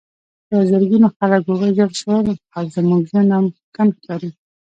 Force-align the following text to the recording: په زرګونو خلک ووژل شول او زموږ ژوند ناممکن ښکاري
په 0.47 0.57
زرګونو 0.71 1.07
خلک 1.17 1.41
ووژل 1.45 1.91
شول 1.99 2.27
او 2.57 2.63
زموږ 2.75 3.01
ژوند 3.09 3.29
ناممکن 3.31 3.87
ښکاري 3.95 4.29